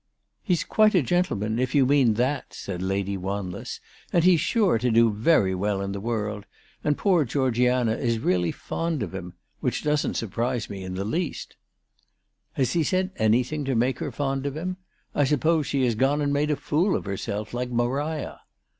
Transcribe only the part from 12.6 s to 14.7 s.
he said anything to make her fond of